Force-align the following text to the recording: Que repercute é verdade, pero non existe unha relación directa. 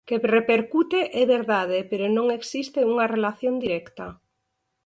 Que 0.07 0.17
repercute 0.35 0.99
é 1.21 1.23
verdade, 1.35 1.77
pero 1.91 2.05
non 2.17 2.27
existe 2.37 2.79
unha 2.91 3.05
relación 3.15 3.53
directa. 3.65 4.07